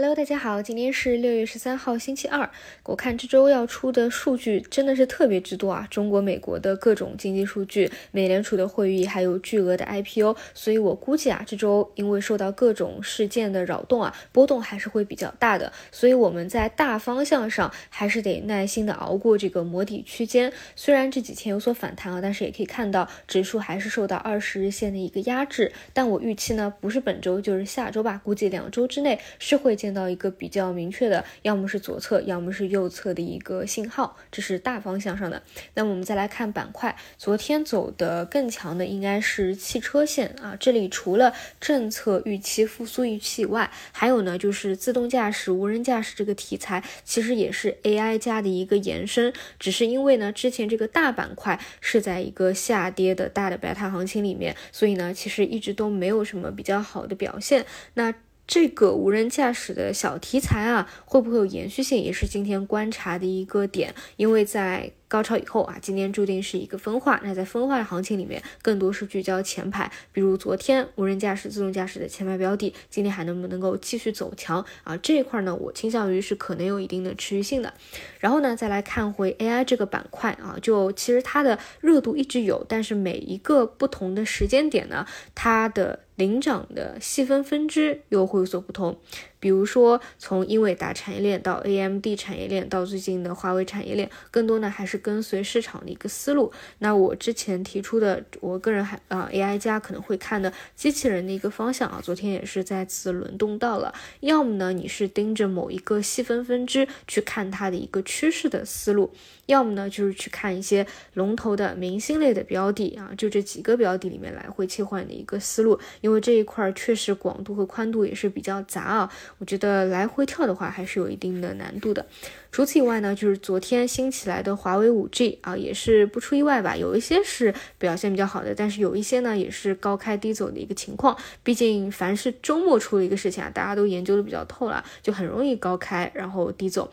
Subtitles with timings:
[0.00, 2.48] Hello，大家好，今天是六月十三号，星期二。
[2.84, 15.72] 我看这周要出的数据真的是特别之多啊，中国、美国的各种经济数据，美联储的会议，还有巨额的 IPO，所以我估计啊，这周因为受到各种事件的扰动啊，波动还是会比较大的。
[15.90, 20.52] 所以我们在大方向上还是得耐心的熬过这个磨底区间。
[20.76, 25.72] 虽然这几天有所反弹啊，但是也可以看到指数还是受到二十日线的一个压制。
[25.92, 29.87] 但我预期呢，不是本周就是下周吧，估计两周之内是会见。
[29.88, 35.42] 见到一个比较明确的，要么是左侧，要么是右侧的一个信号，这是大方向上的。
[35.72, 40.54] 那么我们再来看板块，昨天走的更强的应该是汽车线啊。
[40.60, 49.32] 这里除了政策预期复苏预期以外，还有呢就是自动驾驶、无人驾驶这个题材，其实也是 AI 加的一个延伸。
[49.58, 57.64] 只是因为呢之前这个大板块是在一个下跌的大的白塔行情里面，所以呢其实一直都没有什么比较好的表现。
[57.94, 58.12] 那
[58.48, 64.90] 这个无人驾驶的小题材啊，会不会有延续性，也是今天观察的一个点，因为在。
[65.10, 67.18] 高潮以后啊，今天注定是一个分化。
[67.24, 74.94] 那在分化的行情里面，更多是聚焦前排，比如昨天无人驾驶、自动驾驶的前排标的，今天还能不能够继续走强啊？
[74.98, 77.72] 这一块呢，我倾向于是可能有一定的持续性的。
[78.18, 88.98] 然后呢，再来看回 AI 这个板块啊，就其实它的热度一直有，但是每一个不同的时间点呢，它的领涨的细分分支又会有所不同。
[89.40, 94.98] 比如说，从英伟达产业链到 AMD 产业链，到最近的华为产业链，更多呢还是。
[94.98, 103.94] 跟随市场的一个思路，那我之前提出的，我个人还啊 AI 加可能会看的机器人的一个方向啊，昨天也是再次轮动到了。
[104.20, 109.12] 要么呢，你是盯着某一个细分分支去看它的一个趋势的思路，
[109.46, 122.06] 要么呢就是去看一些龙头的明星类的标的啊，就这几个标的里面来回切换的一个思路，因为这一块确实广度和宽度也是比较杂啊，我觉得来回跳的话还是有一定的难度的。
[122.50, 131.16] 除此以外呢，就是昨天新起来的华为五 G 啊，也是不出意外吧，有一些是表现比较好的，但是有一些呢也是高开低走的一个情况。
[131.42, 136.90] 毕竟凡是周末出了一个事情啊，大家都研究的比较透了，就很容易高开然后低走。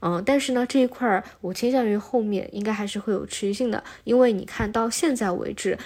[0.00, 5.78] 嗯，但是呢这一块儿我倾向于后面应该还是会有持续性的，因为你看到现在为止。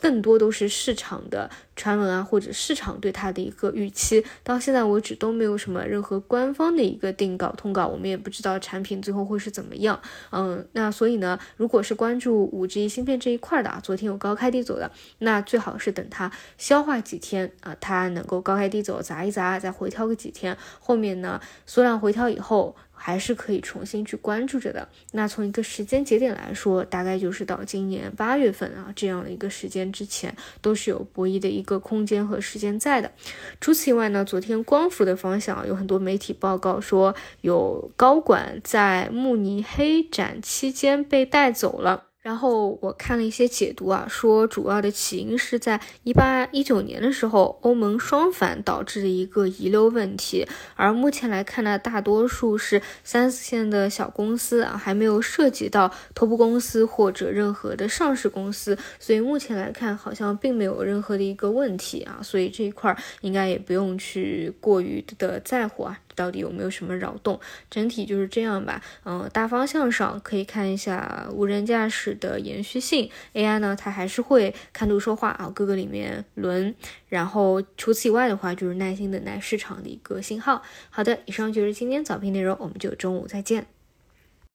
[0.00, 10.00] 更多都是市场的传闻啊，或者市场对它的一个预期，到现在为止都没有什么任何官方的一个定稿通稿，我们也不知道产品最后会是怎么样。
[10.32, 22.74] 嗯，那所以呢，如果是关注五 G 芯片这一块的啊，昨天有高开低走的，那最好是等它消化几天啊，它能够高开低走，砸一砸，再回调个几天，后面呢缩量回调以后。
[23.02, 24.86] 还是可以重新去关注着的。
[25.12, 33.10] 那从一个时间节点来说，大概就是到今年八月份啊这样的一个时间之前，都是有博弈的一个空间和时间在的。
[33.58, 42.09] 除此以外呢，昨天光伏的方向有很多媒体报告说，有高管在慕尼黑展期间被带走了。
[42.22, 50.46] 然后我看了一些解读啊，说主要的起因是在一八一九年的时候，欧盟双反导致的一个遗留问题。
[50.76, 65.98] 而目前来看呢，大多数是三四线的小公司啊，还没有涉及到头部公司或者任何的上市公司，所以目前来看好像并没有任何的一个问题啊，所以这一块应该也不用去过于的在乎啊。
[66.14, 67.38] 到底有没有什么扰动？
[67.70, 68.82] 整体就是这样吧。
[69.04, 76.74] 嗯，大方向上可以看一下无人驾驶的延续性，AI 呢，它还是会看图说话啊，各个里面轮。
[77.08, 80.62] 然后除此以外的话，就是耐心等待市场的一个信号。
[80.90, 83.79] 好的，以上就是今天早评内容，我们就中午再见。